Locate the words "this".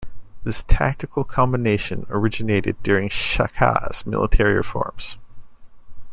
0.43-0.63